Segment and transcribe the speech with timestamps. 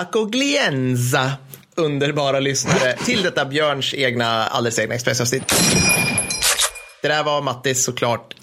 [0.00, 1.32] Accoglienza,
[1.76, 5.54] underbara lyssnare, till detta Björns egna, alldeles egna Expressavsnitt.
[7.02, 8.34] Det där var Mattis såklart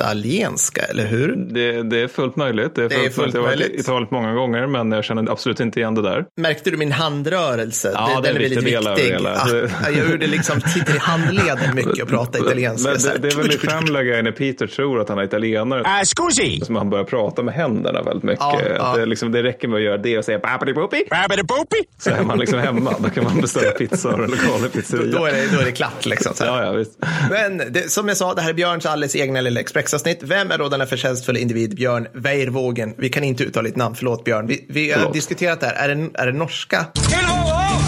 [0.00, 1.36] italienska, eller hur?
[1.36, 2.74] Det, det är fullt möjligt.
[2.74, 3.76] Det är, Det är fullt, fullt Jag har varit möjligt.
[3.76, 6.24] i Italien många gånger, men jag känner absolut inte igen det där.
[6.36, 7.90] Märkte du min handrörelse?
[7.94, 9.16] Ja, det är en väldigt viktig.
[9.24, 12.90] Ja, jag gjorde liksom, sitter i handleden mycket och pratar italienska.
[12.90, 15.24] Men så det, det är väl i Family Guy när Peter tror att han är
[15.24, 15.82] italienare.
[15.84, 16.60] Ah, scusi!
[16.60, 18.40] Som han börjar prata med händerna väldigt mycket.
[18.40, 18.92] Ja, ja.
[18.96, 21.08] Det, är liksom, det räcker med att göra det och säga babidi-boopy.
[21.10, 21.82] Babidi-boopy!
[21.98, 22.94] Så är man liksom hemma.
[22.98, 25.18] Då kan man beställa pizza och en lokal pizzeria.
[25.18, 26.34] då, är det, då är det klart liksom.
[26.34, 26.62] Så här.
[26.62, 26.98] Ja, ja, visst.
[27.30, 30.22] Men det, som jag sa, det här är Björns alldeles egna lilla Expressavsnitt.
[30.22, 32.94] Vem är då denna förtjänstfulla individ, Björn Weirvågen?
[32.98, 34.46] Vi kan inte uttala ditt namn, förlåt Björn.
[34.46, 36.86] Vi, vi har diskuterat det här, är det, är det norska?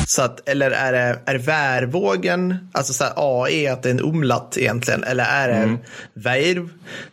[0.07, 3.91] Så att, eller är det, är det värvågen, alltså så här AE, att det är
[3.91, 5.79] en umlatt egentligen, eller är det Mm.
[6.15, 6.69] värv,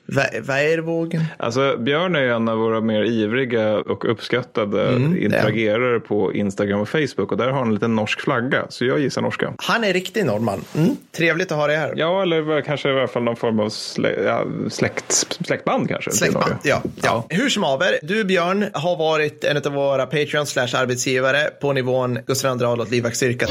[0.06, 1.23] vär, värvågen?
[1.38, 6.80] Alltså, Björn är ju en av våra mer ivriga och uppskattade Mm, interagerare på Instagram
[6.80, 7.31] och Facebook.
[7.31, 8.66] Och där har han en liten norsk flagga.
[8.70, 9.53] Så jag gissar norska.
[9.58, 10.61] Han är riktig norrman.
[10.76, 11.94] Mm, trevligt att ha dig här.
[11.95, 15.11] Ja, eller kanske i alla fall någon form av slä, ja, släkt,
[15.45, 16.11] släktband kanske.
[16.11, 16.58] Släktband, Norge.
[16.64, 17.26] ja, ja.
[17.30, 22.20] Hur som haver, du Björn har varit en av våra Patreon slash arbetsgivare på nivån
[22.28, 23.45] Gustav II Adolf livvaktsstyrka.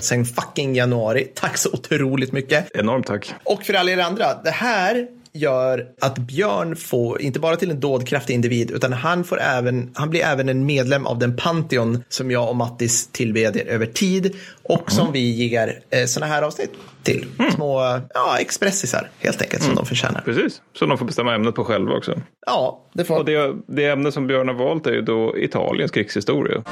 [0.00, 1.28] Sen fucking januari.
[1.34, 2.76] Tack så otroligt mycket.
[2.76, 3.34] Enormt tack.
[3.44, 7.80] Och för alla er andra, det här gör att Björn får, inte bara till en
[7.80, 12.30] dådkraftig individ, utan han, får även, han blir även en medlem av den Pantheon som
[12.30, 16.70] jag och Mattis tillbeder över tid och som vi ger eh, sådana här avsnitt
[17.02, 17.26] till.
[17.54, 20.20] Små ja, expressisar helt enkelt som de förtjänar.
[20.24, 22.20] Precis, så de får bestämma ämnet på själva också.
[22.46, 25.90] Ja, det får Och det, det ämne som Björn har valt är ju då Italiens
[25.90, 26.62] krigshistoria.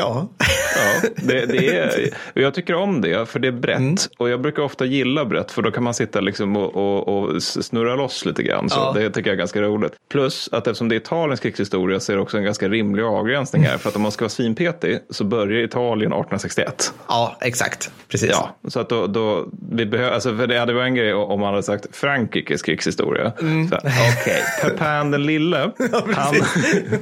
[0.00, 0.30] Ja.
[0.80, 3.78] Ja, det, det är, jag tycker om det, för det är brett.
[3.78, 3.96] Mm.
[4.18, 7.42] Och jag brukar ofta gilla brett, för då kan man sitta liksom och, och, och
[7.42, 8.70] snurra loss lite grann.
[8.70, 8.92] Så Ja.
[8.92, 9.92] Det tycker jag är ganska roligt.
[10.10, 13.62] Plus att eftersom det är Italiens krigshistoria så är det också en ganska rimlig avgränsning
[13.62, 13.78] här.
[13.78, 16.92] För att om man ska vara svinpetig så börjar Italien 1861.
[17.08, 17.90] ja, exakt.
[18.08, 18.30] Precis.
[18.30, 21.40] Ja, så att då, då vi behöver, alltså för det hade varit en grej om
[21.40, 23.32] man hade sagt Frankrikes krigshistoria.
[23.40, 23.66] Mm.
[23.72, 25.58] Okej, Pepin den lille,
[26.14, 26.34] han,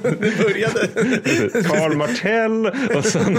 [0.03, 0.89] Det började.
[1.69, 2.66] Karl Martell
[2.97, 3.37] och sen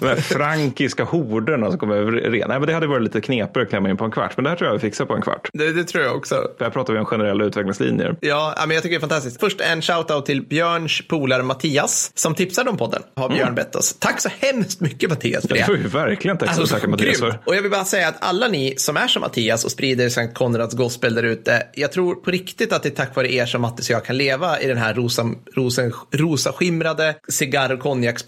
[0.00, 2.12] de här frankiska horderna som kommer över.
[2.30, 4.50] Nej, men det hade varit lite knepigare att klämma in på en kvart, men det
[4.50, 5.48] här tror jag vi fixar på en kvart.
[5.52, 6.34] Det, det tror jag också.
[6.58, 8.16] För här pratar vi om generella utvecklingslinjer.
[8.20, 9.40] Ja, men jag tycker det är fantastiskt.
[9.40, 13.02] Först en shoutout till Björns polare Mattias som tipsade om podden.
[13.16, 13.96] Har Björn bett oss.
[13.98, 15.64] Tack så hemskt mycket Mattias för Det det.
[15.64, 17.38] får vi verkligen tack så Alltså, mycket Mattias för.
[17.44, 20.34] Och jag vill bara säga att alla ni som är som Mattias och sprider Sankt
[20.34, 23.62] Konrads gospel där ute, jag tror på riktigt att det är tack vare er som
[23.62, 27.78] Mattis och jag kan leva i den här rosa, rosen, rosaskimrade, cigarr och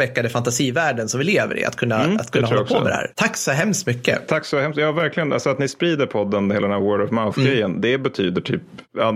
[0.08, 2.94] konjaksspäckade fantasivärlden som vi lever i, att kunna, Mm, att kunna hålla på med det
[2.94, 3.10] här.
[3.14, 4.28] Tack så hemskt mycket.
[4.28, 4.78] Tack så hemskt.
[4.78, 5.32] Ja, verkligen.
[5.32, 7.80] Alltså att ni sprider podden, hela den här word of mouth-grejen.
[7.80, 8.62] Det betyder typ,
[8.98, 9.14] ja,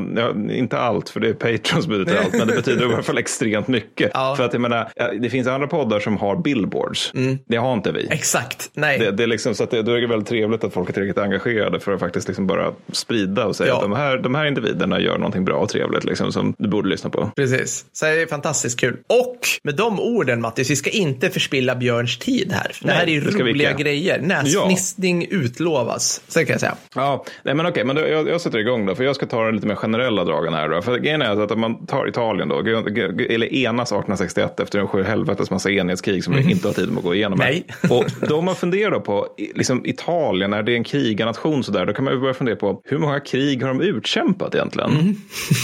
[0.51, 3.19] inte allt, för det är Patreon som betyder allt, men det betyder i alla fall
[3.19, 4.11] extremt mycket.
[4.15, 4.35] Ja.
[4.37, 4.89] För att jag menar,
[5.21, 7.13] det finns andra poddar som har billboards.
[7.47, 8.09] Det har inte vi.
[8.11, 8.71] Exakt.
[8.75, 8.99] Nej.
[8.99, 10.93] Det, det är liksom, så att det, då är det väldigt trevligt att folk är
[10.93, 13.77] tillräckligt engagerade för att faktiskt liksom bara sprida och säga Ja.
[13.77, 16.89] att de här, de här individerna gör någonting bra och trevligt liksom, som du borde
[16.89, 17.31] lyssna på.
[17.37, 17.85] Precis.
[17.93, 18.97] Så det är fantastiskt kul.
[19.07, 22.71] Och med de orden Mattis, vi ska inte förspilla Björns tid här.
[22.73, 24.21] För det här är det vi roliga grejer.
[24.21, 26.23] Näsfnissning utlovas.
[26.29, 26.77] Så kan jag säga.
[26.95, 29.45] Ja, nej men okej, men då, jag, jag sätter igång då, för jag ska ta
[29.45, 30.83] den lite mer generella dragen här då.
[30.83, 35.03] För grejen är att om man tar Italien då, eller enas 1861 efter en sju
[35.03, 37.41] helvetes massa enhetskrig som vi inte har tid att gå igenom.
[37.41, 37.51] här.
[37.51, 37.65] Nej.
[37.91, 41.93] Och då om man funderar på liksom Italien, när det är en krigarnation sådär, då
[41.93, 44.91] kan man ju börja fundera på hur många krig har de utkämpat egentligen?
[44.91, 45.17] Mhm.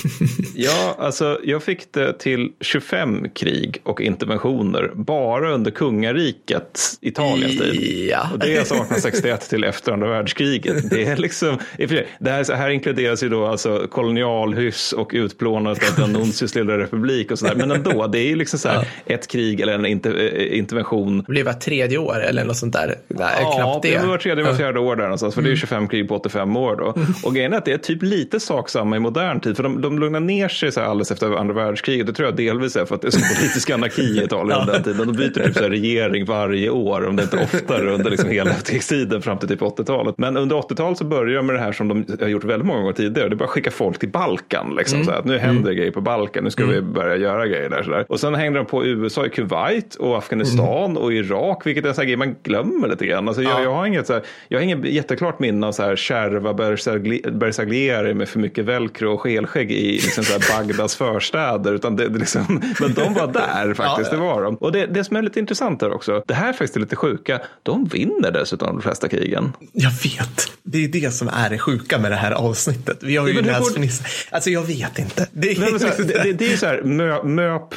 [0.55, 8.09] ja, alltså jag fick det till 25 krig och interventioner bara under kungarikets Italiens tid.
[8.11, 8.29] Ja.
[8.33, 10.91] Och det är alltså 1861 till efter andra världskriget.
[10.91, 11.59] Det är liksom,
[12.19, 17.31] det här, här inkluderas ju då alltså kolonialhyss och utplånandet av den Nuncius lilla republik
[17.31, 17.55] och sådär.
[17.55, 21.19] Men ändå, det är ju liksom så här ett krig eller en inter, eh, intervention.
[21.19, 22.95] Det blir var tredje år eller något sånt där.
[23.09, 24.07] Nej, Ja, knappt det det.
[24.07, 25.35] var tredje, var fjärde år där någonstans.
[25.35, 26.95] För det är ju 25 krig på 85 år då.
[27.25, 29.57] Och grejen är att det är typ lite sak samma i modern tid.
[29.57, 32.07] För de, de lugnar ner sig så här alldeles efter andra världskriget.
[32.07, 34.73] Det tror jag delvis är för att det är så politisk anarki i Italien under
[34.73, 34.98] den tiden.
[35.07, 38.51] De byter typ så här regering varje år, om det inte oftare under liksom hela
[38.51, 40.15] efterkrigstiden fram till typ 80-talet.
[40.19, 42.81] Men under 80-talet så börjar de med det här som de har gjort väldigt många
[42.81, 43.29] gånger tidigare.
[43.29, 44.75] Det är bara att skicka folk till Balkan.
[44.79, 47.47] Liksom, så här, att nu händer det grejer på Balkan, nu ska vi börja göra
[47.47, 47.83] grejer där.
[47.83, 48.05] Så där.
[48.09, 51.95] Och sen hängde de på USA i Kuwait och Afghanistan och Irak, vilket är en
[51.95, 53.29] sån grej man glömmer lite grann.
[53.29, 55.97] Alltså, jag, jag, har inget, så här, jag har inget jätteklart minne av så här
[55.97, 61.75] kärva bersagli- bersaglieri med för mycket velcro och skelskägg i liksom så här Bagdads förstäder.
[61.75, 62.43] Utan det, det liksom,
[62.81, 64.25] men de var där faktiskt, Ja, ja.
[64.25, 64.55] det var de.
[64.57, 67.41] Och det, det som är lite intressant där också, det här är faktiskt lite sjuka,
[67.63, 69.53] de vinner dessutom de flesta krigen.
[69.73, 70.53] Jag vet.
[70.63, 72.99] Det är det som är det sjuka med det här avsnittet.
[73.03, 74.07] Vi har ju näsförnissat.
[74.07, 74.37] Borde...
[74.37, 75.29] Alltså jag vet inte.
[75.33, 77.75] Det är, Nej, här, det, det, är så här, mö, möp,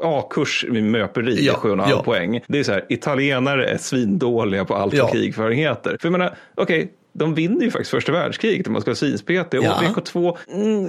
[0.00, 2.02] A-kurs i möperi, ja, 7,5 ja.
[2.02, 2.40] poäng.
[2.48, 5.08] Det är så här, italienare är svindåliga på allt ja.
[5.08, 5.96] krigföring heter.
[6.00, 8.96] För jag menar, okej, okay, de vinner ju faktiskt första världskriget om man ska vara
[8.96, 9.60] svinspetig.
[9.60, 9.82] Och ja.
[9.82, 10.88] VK2, mm,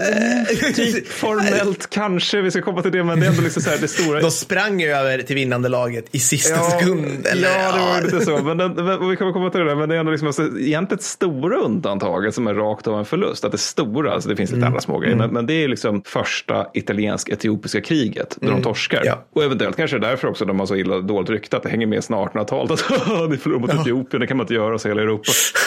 [0.76, 3.78] typ formellt kanske, vi ska komma till det, men det är ändå liksom så här
[3.78, 4.22] det stora.
[4.22, 7.28] De sprang ju över till vinnande laget i sista ja, sekund.
[7.32, 7.50] Eller?
[7.50, 8.44] Ja, det var lite så.
[8.44, 11.00] Men, den, men vi kommer komma till det, men det är ändå liksom alltså, egentligen
[11.00, 13.46] ett stora undantaget som är rakt av en förlust.
[13.46, 14.68] Att det stora, alltså det finns lite mm.
[14.68, 15.26] andra små grejer, mm.
[15.26, 18.62] men, men, det är liksom första italiensk-etiopiska kriget, där mm.
[18.62, 19.02] de torskar.
[19.06, 19.26] Ja.
[19.34, 21.70] Och eventuellt kanske det är därför också de har så illa dåligt rykte, att det
[21.70, 22.72] hänger med snart 1800-talet.
[22.72, 25.32] Att ni förlorar mot Etiopien, det kan man inte göra så hela Europa.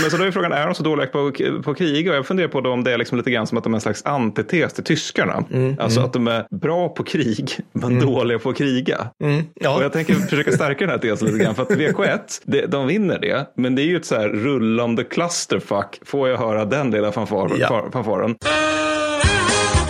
[0.00, 1.32] Men så då är frågan, är de så dåliga på,
[1.64, 2.08] på krig?
[2.10, 3.80] Och jag funderar på om det är liksom lite grann som att de är en
[3.80, 5.44] slags antites till tyskarna.
[5.52, 6.06] Mm, alltså mm.
[6.06, 8.06] att de är bra på krig, men mm.
[8.06, 9.10] dåliga på att kriga.
[9.22, 9.76] Mm, ja.
[9.76, 11.54] Och jag tänker försöka stärka den här tesen lite grann.
[11.54, 13.46] För att VK1, det, de vinner det.
[13.56, 16.00] Men det är ju ett så här rullande clusterfuck.
[16.04, 17.88] Får jag höra den lilla fanfar, ja.
[17.92, 18.36] fanfaren?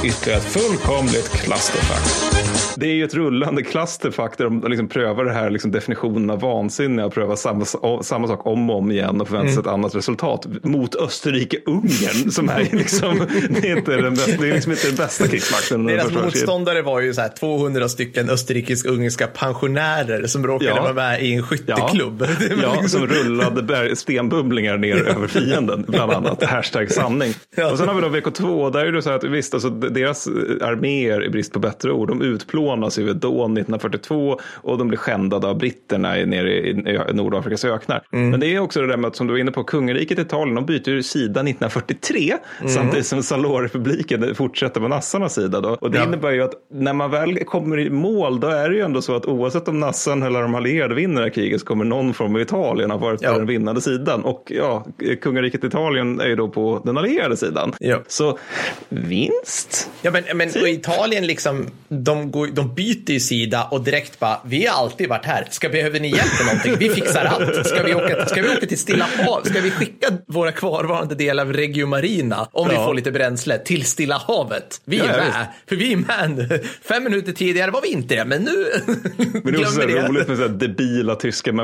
[0.05, 2.41] Ytterligare ett fullkomligt clusterfuck
[2.77, 6.41] det är ju ett rullande clusterfuck där de liksom prövar det här liksom definitionen av
[6.41, 7.65] vansinne och prövar samma,
[8.03, 9.67] samma sak om och om igen och förväntar sig mm.
[9.67, 14.55] ett annat resultat mot Österrike-Ungern som är liksom, det är inte den bästa, det är
[14.55, 15.87] liksom inte den bästa krigsmakten.
[15.87, 20.83] Deras motståndare var ju så här 200 stycken österrikisk-ungerska pensionärer som råkade ja.
[20.83, 22.27] vara med i en skytteklubb.
[22.41, 22.89] Ja, ja liksom...
[22.89, 26.43] som rullade stenbubblingar ner över fienden, bland annat.
[26.51, 27.35] Hashtag sanning.
[27.73, 30.27] Och sen har vi då VK2, där är det så här att visst, alltså, deras
[30.61, 35.47] arméer, i brist på bättre ord, de utplånas i Vedon 1942 och de blir skändade
[35.47, 36.75] av britterna nere i
[37.13, 38.03] Nordafrikas öknar.
[38.13, 38.31] Mm.
[38.31, 40.55] Men det är också det där med att, som du var inne på, kungariket Italien,
[40.55, 42.73] de byter sida 1943 mm.
[42.73, 45.61] samtidigt som Salorrepubliken fortsätter på nassarnas sida.
[45.61, 45.69] Då.
[45.69, 46.05] Och det ja.
[46.05, 49.17] innebär ju att när man väl kommer i mål, då är det ju ändå så
[49.17, 52.41] att oavsett om nassarna eller de allierade vinner det här kriget så kommer någon från
[52.41, 53.33] Italien ha varit ja.
[53.33, 54.25] på den vinnande sidan.
[54.25, 54.87] Och ja,
[55.21, 57.73] kungariket Italien är ju då på den allierade sidan.
[57.79, 57.99] Ja.
[58.09, 58.39] Så
[58.89, 59.80] vinst.
[60.03, 64.67] Ja, men, men Italien liksom, de går, de byter ju sida och direkt bara, vi
[64.67, 65.47] har alltid varit här.
[65.51, 66.89] Ska, behöver ni hjälp med någonting?
[66.89, 67.67] Vi fixar allt.
[67.67, 69.43] Ska vi åka, ska vi åka till Stilla hav?
[69.45, 72.79] Ska vi skicka våra kvarvarande delar av Regio Marina, om ja.
[72.79, 74.81] vi får lite bränsle, till Stilla havet?
[74.85, 75.47] Vi är ja, med.
[75.69, 76.65] För vi är med.
[76.89, 78.67] Fem minuter tidigare var vi inte det, men nu
[79.45, 80.09] Men det är också så det.
[80.09, 81.57] roligt med så debila tyska eh,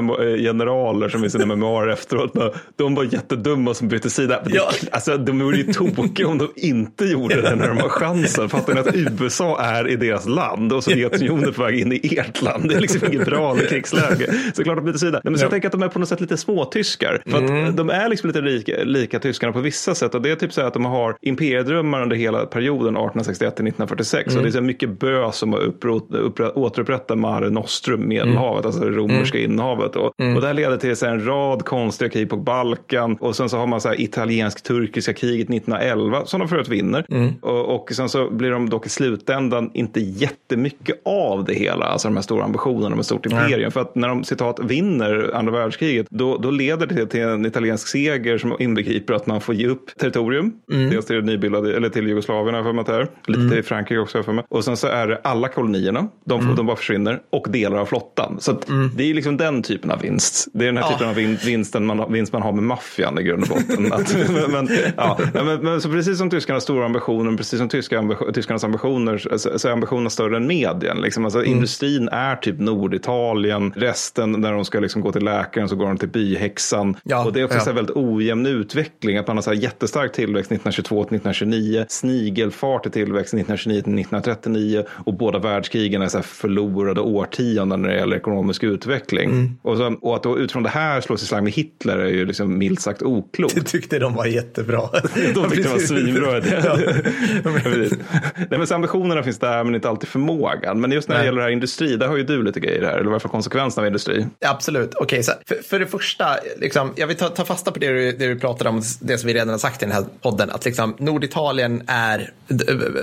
[0.43, 2.33] generaler som i sina memoarer efteråt.
[2.77, 4.43] De var jättedumma som bytte sida.
[4.47, 4.71] Ja.
[4.91, 8.49] Alltså, de vore ju tokiga om de inte gjorde det när de har chansen.
[8.49, 10.73] Fattar ni att USA är i deras land?
[10.73, 12.69] Och Sovjetunionen på väg in i ert land.
[12.69, 14.35] Det är liksom inget bra krigsläge.
[14.55, 15.21] Så klart de byter sida.
[15.25, 17.23] Men så jag tänker att de är på något sätt lite småtyskar.
[17.27, 17.77] För att mm.
[17.77, 20.15] de är liksom lite lika, lika tyskarna på vissa sätt.
[20.15, 24.27] Och det är typ så att de har imperiedrömmar under hela perioden 1861 till 1946.
[24.27, 24.37] Mm.
[24.37, 28.67] Och det är så mycket bös som har återupprättat Mare Nostrum, Medelhavet, mm.
[28.67, 29.53] alltså det romerska mm.
[29.53, 29.97] innehavet.
[29.97, 30.35] Och, mm.
[30.35, 33.17] och det här leder till så en rad konstiga krig på Balkan.
[33.21, 37.07] Och sen så har man så här italiensk-turkiska kriget 1911 som de förut vinner.
[37.09, 37.35] Mm.
[37.41, 42.09] Och, sen så blir de dock i slutändan inte jättemycket mycket av det hela, alltså
[42.09, 43.61] de här stora ambitionerna med stort imperium.
[43.61, 43.71] Nej.
[43.71, 47.89] För att när de citat vinner andra världskriget, då, då leder det till en italiensk
[47.89, 50.53] seger som inbegriper att man får ge upp territorium.
[50.73, 50.91] Mm.
[50.91, 53.09] Dels till nybildade, eller till Jugoslavien för mig här.
[53.27, 53.53] Lite mm.
[53.53, 54.45] till Frankrike också för mig.
[54.49, 56.57] Och sen så är det alla kolonierna, de, mm.
[56.57, 57.21] de bara försvinner.
[57.31, 58.37] Och delar av flottan.
[58.41, 58.91] Så mm.
[58.97, 60.49] det är liksom den typen av vinst.
[60.53, 60.93] Det är den här ja.
[60.93, 63.93] typen av vinsten man, vinst man har med maffian i grund och botten.
[63.93, 64.17] att,
[64.49, 68.65] men, ja, men, men, så precis som tyskarnas stora ambitioner, precis som tyska ambition, tyskarnas
[68.65, 71.01] ambitioner, så, är ambitionerna större än medien.
[71.01, 71.25] Liksom.
[71.25, 71.53] Alltså, mm.
[71.53, 73.73] Industrin är typ Norditalien.
[73.77, 76.97] Resten, när de ska liksom gå till läkaren så går de till byhäxan.
[77.03, 77.65] Ja, och det är också ja.
[77.65, 79.19] så väldigt ojämn utveckling.
[79.19, 81.85] Att man har så här jättestark tillväxt 1922 till 1929.
[81.89, 84.85] Snigelfart i tillväxt 1929 till 1939.
[84.91, 89.31] Och båda världskrigen är så förlorade årtionden när det gäller ekonomisk utveckling.
[89.31, 89.59] Mm.
[89.63, 92.27] Och, så, och att då utifrån det här slås i slang med Hitler är ju
[92.27, 93.55] liksom milt sagt oklokt.
[93.55, 94.81] Det tyckte de var jättebra.
[95.35, 96.41] de tyckte det var svinbra.
[98.37, 100.81] Nej, men ambitionerna finns där men inte alltid förmågan.
[100.81, 102.93] Men just när det gäller det här industri, där har ju du lite grejer här,
[102.93, 104.27] eller i alla fall konsekvenserna av industri.
[104.41, 107.89] Absolut, okej, okay, för, för det första, liksom, jag vill ta, ta fasta på det
[107.89, 110.51] du, det du pratade om, det som vi redan har sagt i den här podden,
[110.51, 112.31] att liksom, Norditalien är,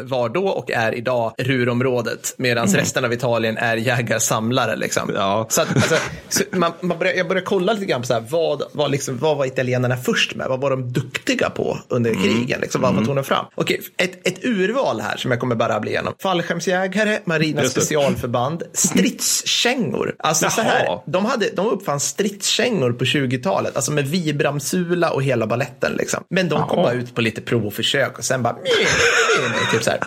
[0.03, 2.79] var då och är idag Rurområdet, medan mm.
[2.79, 4.75] resten av Italien är jägar-samlare.
[4.75, 5.11] Liksom.
[5.15, 5.45] Ja.
[5.49, 5.95] Så, att, alltså,
[6.29, 9.17] så man, man börjar, jag börjar kolla lite grann på så här, vad, vad, liksom,
[9.17, 10.47] vad var italienarna först med?
[10.49, 12.23] Vad var de duktiga på under mm.
[12.23, 12.61] krigen?
[12.61, 13.05] Liksom, vad mm.
[13.05, 13.45] tog de fram?
[13.55, 16.13] Okej, ett, ett urval här som jag kommer bara bli igenom.
[16.21, 20.15] Fallskärmsjägare, marina specialförband, stridskängor.
[20.19, 20.51] Alltså Jaha.
[20.51, 25.93] så här, de, hade, de uppfann stridskängor på 20-talet, alltså med vibramsula och hela balletten
[25.97, 26.23] liksom.
[26.29, 28.55] Men de kom bara ut på lite provförsök och sen bara,
[29.49, 29.99] nej, nej, typ så här.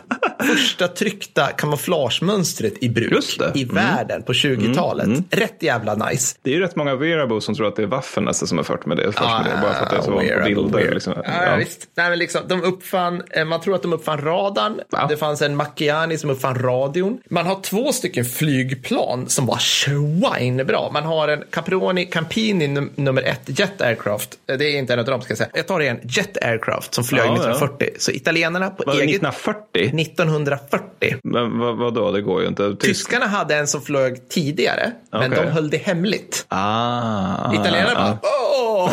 [0.56, 3.74] första tryckta kamouflagemönstret i bruk i Mm.
[3.74, 5.08] världen på 20-talet.
[5.30, 6.36] Rätt jävla nice.
[6.42, 8.86] Det är ju rätt många wearables som tror att det är Waffen som har fört
[8.86, 9.12] med det.
[9.12, 10.78] Först med det bara för att det är så weird, bilder.
[10.78, 10.94] weird.
[10.94, 11.12] Liksom.
[11.16, 11.56] Ja, ja.
[11.56, 11.88] Visst.
[11.94, 14.80] Nej, men liksom, de uppfann, eh, man tror att de uppfann radarn.
[14.90, 15.06] Ja.
[15.08, 17.18] Det fanns en Macchiani som uppfann radion.
[17.30, 20.90] Man har två stycken flygplan som var svinbra.
[20.92, 24.28] Man har en Caproni Campini num- nummer ett Jet Aircraft.
[24.50, 25.50] Eh, Det är inte en av dem ska jag säga.
[25.54, 26.00] Jag tar det igen.
[26.02, 27.32] Jet Aircraft som flög Ja, ja.
[27.32, 27.88] 1940.
[27.98, 29.22] Så italienarna på eget...
[29.28, 30.00] 1940?
[30.00, 31.16] 1940.
[31.24, 32.70] Men vad, vadå, det går ju inte.
[32.70, 32.80] Tysk...
[32.82, 35.44] Tyskarna hade en som flög tidigare, men Okej.
[35.44, 36.46] de höll det hemligt.
[36.48, 38.92] Ah, Italienarna ah, bara, åh,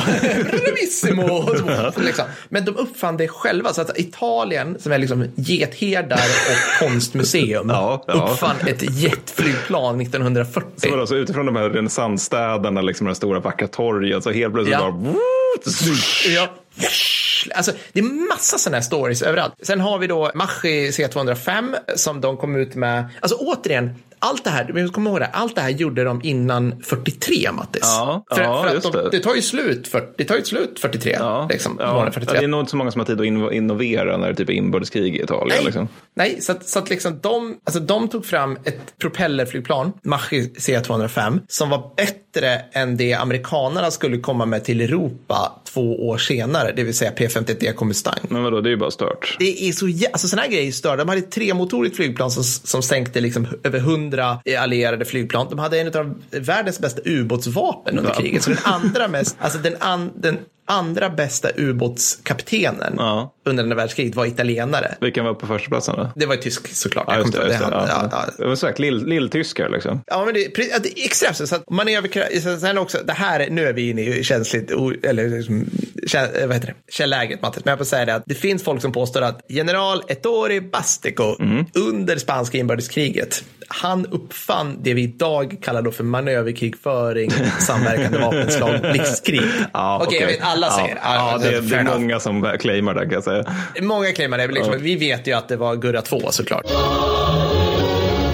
[0.51, 1.49] bravissimo.
[2.05, 2.25] liksom.
[2.49, 3.73] Men de uppfann det själva.
[3.73, 6.17] Så att Italien, som är liksom getherdar
[6.49, 8.13] och konstmuseum, Ja, ja.
[8.13, 10.69] uppfann ett jetflygplan 1940.
[10.77, 14.77] Så vadå, så utifrån de här renässansstäderna, liksom de stora vackra torgen, så helt plötsligt
[14.79, 14.91] Ja.
[14.91, 15.13] bara...
[16.35, 16.47] Ja.
[17.55, 19.53] Alltså, det är massa sådana här stories överallt.
[19.61, 23.05] Sen har vi då Machi C205 som de kom ut med.
[23.19, 26.21] Alltså återigen, allt det här, vi måste komma ihåg det, allt det här gjorde de
[26.23, 27.81] innan 43, Mattis.
[27.81, 29.09] Ja, för, ja, för att de, det.
[29.09, 31.11] det tar ju slut, för, det tar ju slut 43.
[31.19, 31.93] Ja, liksom, ja.
[31.93, 32.39] våren Ja, 43.
[32.39, 34.49] det är nog inte så många som har tid att inno- innovera när det typ
[34.49, 35.47] är inbördeskrig i Italien.
[35.57, 35.87] Nej, Liksom.
[36.15, 41.39] nej så, att, så att liksom de, alltså de tog fram ett propellerflygplan, Machi C205,
[41.47, 41.91] som var
[42.33, 47.11] bättre än det amerikanerna skulle komma med till Europa två år senare, det vill säga
[47.11, 48.19] P51D Mustang.
[48.29, 49.35] Men vadå, det är ju bara stört.
[49.39, 50.95] Det är så jä- alltså sådana här grejer är störda.
[50.97, 55.47] De hade ett tremotorigt flygplan som, som sänkte liksom över hundra allierade flygplan.
[55.49, 58.19] De hade en av världens bästa ubåtsvapen under Ja.
[58.21, 58.43] kriget.
[58.43, 63.33] Så den andra mest, alltså den, an, den andra bästa ubåtskaptenen Ja.
[63.45, 64.95] under andra världskriget var italienare.
[65.01, 66.09] Vilken var på första platsen då?
[66.15, 67.05] Det var tysk såklart.
[67.07, 67.47] Ja, just det.
[67.47, 67.65] Just det.
[67.65, 68.09] Han- ja.
[68.11, 68.47] ja, ja.
[68.47, 70.01] Var sagt lill- lilltyskar liksom.
[70.05, 71.49] Ja, men det, är extremt.
[71.49, 74.71] Så att man överkra- sen också, det här, nu är vi inne i känsligt,
[75.03, 75.65] eller liksom,
[76.07, 77.65] kä- vad heter det, källäget Mattis.
[77.65, 81.35] Men jag får säga det att det finns folk som påstår att general Ettore Bastico
[81.73, 89.41] under spanska inbördeskriget, han uppfann det vi idag kallar då för manöverkrigföring, samverkande vapenslag, blixtkrig.
[89.73, 90.39] Ja, Okej, jag okej.
[90.53, 91.61] Alla säger ja, ja, det.
[91.61, 93.43] Det är många som claimar det kan jag säga.
[93.81, 94.47] Många claimar det.
[94.47, 96.65] Liksom, Vi vet ju att det var Gurra 2 såklart.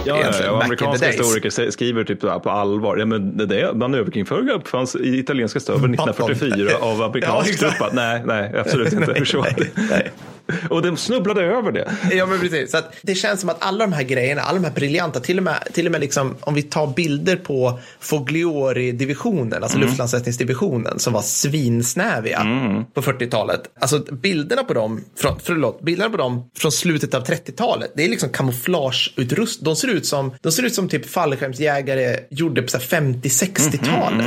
[0.06, 2.98] Ja, ja, ja, amerikanska historiker skriver typ på allvar.
[2.98, 7.78] Ja, men det, det manöverkrigföring uppfanns i italienska stöveln 1944 av Ja, amerikansk exakt.
[7.78, 7.94] trupp.
[7.94, 9.12] Nej, nej, absolut inte.
[9.12, 9.42] Nej, Så.
[9.42, 10.12] nej, nej.
[10.70, 11.92] Och de snubblade över det.
[12.12, 12.72] Ja, men precis.
[12.72, 15.38] Så att det känns som att alla de här grejerna, alla de här briljanta, till
[15.38, 21.14] och med, till och med liksom, om vi tar bilder på Fogliori-divisionen, alltså luftlandsättningsdivisionen, som
[21.14, 22.40] var svinsnäviga
[22.94, 23.62] på 40-talet.
[23.82, 28.10] Alltså bilderna på dem, från, förlåt, bilderna på dem från slutet av 30-talet, det är
[28.10, 29.64] liksom kamouflageutrust.
[29.66, 34.26] De ser ut som, de ser ut som typ fallskärmsjägare gjorde på så här 50-60-talet.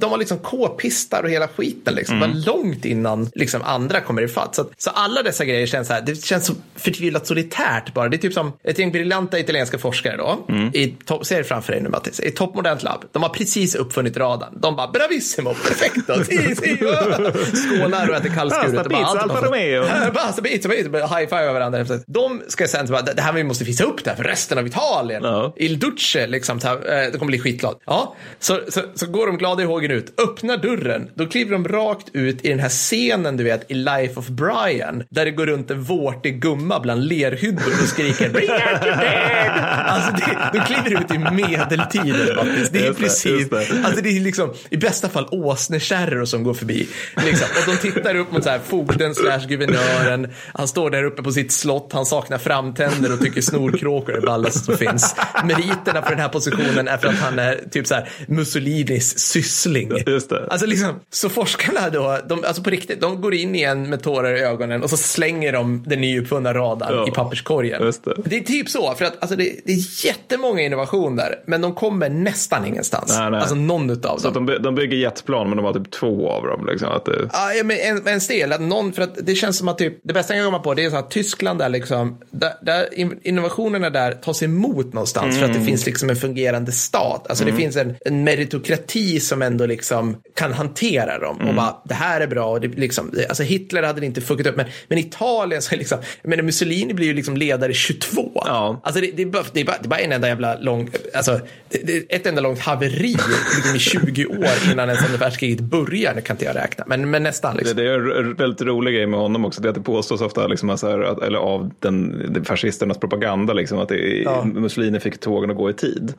[0.00, 2.20] De var liksom k-pistar och hela skiten liksom.
[2.20, 4.54] Det var långt innan liksom andra kommer ifatt.
[4.54, 8.08] Så, att- så alla dessa grejer känns så här, det känns så förtvivlat solitärt bara.
[8.08, 10.46] Det är typ som ett gäng briljanta italienska forskare då.
[10.72, 13.04] I topp, ser det framför dig nu Mattis, i toppmodernt labb.
[13.12, 14.60] De har precis uppfunnit radarn.
[14.60, 18.74] De bara bravissimo, perfecto, si, si, oh." skålar och äter kallskuret.
[18.74, 19.84] Pasta, bara, pizza, Alfa Romeo.
[20.14, 21.84] Pasta, pizza, high-five varandra.
[22.06, 24.66] De ska sen bara, det här vi måste visa upp det här för resten av
[24.66, 25.22] Italien.
[25.24, 25.54] Ja.
[25.56, 26.72] Il Duce, liksom, eh,
[27.12, 27.76] de kommer bli skitglad.
[27.86, 31.68] Ja, så, så, så går de glada i hågen ut, öppnar dörren, då kliver de
[31.68, 35.46] rakt ut i den här scenen, du vet, i Life of Brian, där det går
[35.46, 39.70] runt en vårtig gumma bland lerhyddor och skriker Bring out your!
[39.90, 42.70] Alltså, det, de kliver ut i medeltiden, Mattis.
[42.70, 43.84] Det är precis, det.
[43.84, 46.88] alltså det är liksom, i bästa fall åsnekärror som går förbi.
[47.24, 47.46] Liksom.
[47.58, 51.32] Och de tittar upp mot så här, fogden slash guvernören, han står där uppe på
[51.32, 55.16] sitt slott, han saknar framtänder och tycker snorkråkor är det ballaste som finns.
[55.44, 59.92] Meriterna för den här positionen är för att han är typ så här Mussolinis syssling.
[60.06, 60.46] Just det.
[60.50, 64.34] Alltså liksom, så forskarna då, de, alltså på riktigt, de går in igen med tårar
[64.34, 67.82] i ögonen och så slänger de den nyuppfunna radarn Ja, i papperskorgen.
[68.04, 68.14] det.
[68.24, 72.08] det är typ så, för att alltså, det, det är jättemånga innovationer, men de kommer
[72.08, 73.16] nästan ingenstans.
[73.18, 73.40] Nej, nej.
[73.40, 74.42] Alltså någon utav Så dem.
[74.48, 76.66] att de, de bygger jetplan, men de har typ två av dem.
[76.70, 79.58] Liksom, att det, Ja, ja, men en, en stel, att någon, för att det känns
[79.58, 81.68] som att typ, det bästa jag kan komma på det är så att Tyskland där
[81.68, 85.60] liksom, där, där in- innovationerna där tas emot någonstans för att Mm.
[85.62, 87.26] det finns liksom en fungerande stat.
[87.28, 91.48] Alltså det finns en, en meritokrati som ändå liksom kan hantera dem Mm.
[91.48, 92.50] och bara, det här är bra.
[92.50, 95.78] Och det, liksom, alltså Hitler hade det inte fuckat upp, men, men Italien så är
[95.78, 98.30] liksom, jag menar Mussolini blir ju liksom ledare 22.
[98.34, 98.80] Ja.
[98.84, 100.90] Alltså det, det, är bara, det, är bara, det är bara en enda jävla lång,
[101.14, 101.40] alltså
[101.70, 103.16] det, det ett enda långt haveri
[103.56, 107.10] liksom i 20 år innan ens andra världskriget börjar, det kan inte jag räkna, men,
[107.10, 107.54] men nästan.
[107.56, 107.76] det, Liksom.
[107.76, 109.60] det är en väldigt rolig grej med honom också.
[109.62, 113.88] Det är att det påstås ofta, liksom, att, eller av den, fascisternas propaganda, liksom, att
[113.88, 114.44] det, Ja.
[114.44, 116.14] Mussolini fick tågen att gå i tid.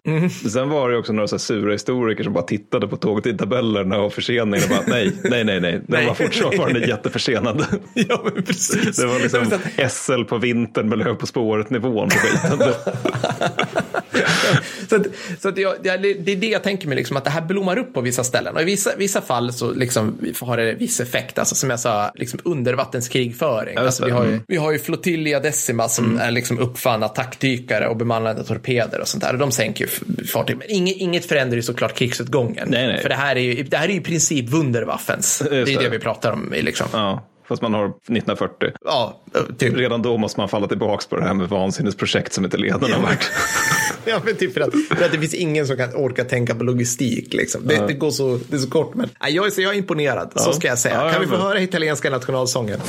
[0.52, 4.64] Sen var det också några så sura historiker som bara tittade på tågtidtabellerna och förseningen
[4.64, 6.06] och bara nej, nej, nej, nej, Nej.
[6.08, 7.66] var fortfarande jätteförsenad.
[7.94, 8.71] ja, men precis.
[8.98, 9.60] Det var liksom
[9.90, 12.60] SL på vintern med löp på spåret-nivån på skiten.
[14.90, 15.08] så att,
[15.40, 15.90] så att jag, det
[16.32, 18.56] är det jag tänker mig, liksom, att det här blommar upp på vissa ställen.
[18.56, 21.40] Och i vissa, vissa fall så liksom, har det viss effekt.
[21.40, 23.78] Alltså, som jag sa, liksom undervattenskrigföring.
[23.78, 26.20] Alltså, vi, har ju, vi har ju Flottilja Decima som mm.
[26.20, 29.34] är liksom uppfann attackdykare och bemannade torpeder och sånt där.
[29.34, 30.58] Och de sänker ju fartyg.
[30.58, 32.68] Men inget, inget förändrar ju såklart krigsutgången.
[32.72, 33.02] Nej, nej.
[33.02, 35.44] För det här är ju, det här är ju i princip Wunderwaffens.
[35.50, 36.54] Det är ju det vi pratar om.
[36.58, 36.88] Liksom.
[36.94, 37.28] Ja.
[37.52, 38.72] Fast man har 1940.
[38.86, 39.22] Ja,
[39.58, 39.78] typ.
[39.78, 42.96] Redan då måste man falla tillbaka på det här med vansinnesprojekt som inte ledarna ja.
[42.96, 43.32] har varit.
[44.06, 46.64] ja, men typ för att, för att det finns ingen som kan orka tänka på
[46.64, 47.34] logistik.
[47.34, 47.68] Liksom.
[47.68, 47.88] Det, ja.
[47.88, 48.96] det går så, det är så kort.
[48.96, 50.42] Men jag, är, så jag är imponerad, ja.
[50.42, 51.12] så ska jag säga.
[51.12, 52.80] kan vi få höra italienska nationalsången?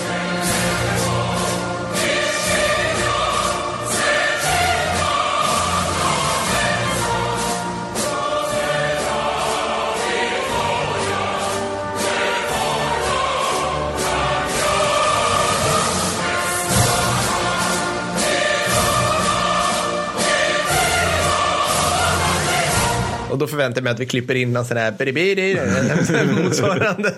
[23.53, 24.93] Förväntar mig att vi klipper in en sån här
[26.45, 27.13] motsvarande.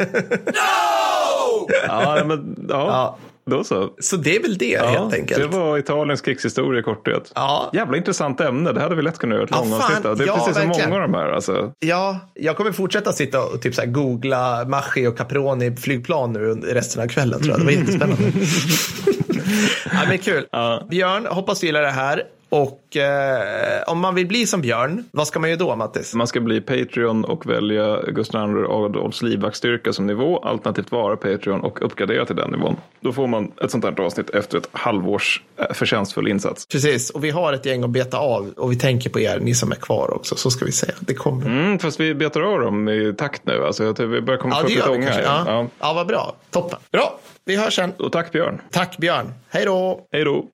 [0.46, 1.68] no!
[1.86, 2.86] Ja, men ja.
[2.86, 3.18] ja.
[3.46, 3.90] Då så.
[3.98, 5.40] Så det är väl det ja, helt enkelt.
[5.40, 7.32] Det var Italiens krigshistoria i korthet.
[7.34, 7.70] Ja.
[7.72, 8.72] Jävla intressant ämne.
[8.72, 10.16] Det hade vi lätt kunnat göra ett ja, långavsnitt av.
[10.16, 10.74] Det är ja, precis verkligen.
[10.74, 11.28] så många av de här.
[11.28, 11.72] Alltså.
[11.78, 16.54] Ja, jag kommer fortsätta sitta och typ så här googla Maschi och Caproni flygplan nu
[16.54, 17.42] resten av kvällen.
[17.42, 17.60] Tror jag.
[17.60, 18.22] Det var jättespännande.
[19.92, 20.46] ja, men kul.
[20.52, 20.86] Ja.
[20.90, 22.22] Björn, hoppas du gillar det här.
[22.54, 26.14] Och eh, om man vill bli som Björn, vad ska man göra då Mattis?
[26.14, 31.60] Man ska bli Patreon och välja Gustav II Adolfs livvaktsstyrka som nivå, alternativt vara Patreon
[31.60, 32.76] och uppgradera till den nivån.
[33.00, 36.66] Då får man ett sånt här avsnitt efter ett halvårs eh, förtjänstfull insats.
[36.66, 39.54] Precis, och vi har ett gäng att beta av och vi tänker på er, ni
[39.54, 40.94] som är kvar också, så ska vi säga.
[41.00, 41.46] Det kommer.
[41.46, 44.70] Mm, fast vi betar av dem i takt nu, alltså vi börjar komma ja, upp
[44.70, 45.20] lite ånga.
[45.22, 45.44] Ja.
[45.46, 45.66] Ja.
[45.80, 46.36] ja, vad bra.
[46.50, 46.78] Toppen.
[46.92, 47.92] Bra, vi hörs sen.
[47.98, 48.60] Och tack Björn.
[48.70, 49.32] Tack Björn.
[49.48, 50.06] Hej då.
[50.12, 50.44] Hej då.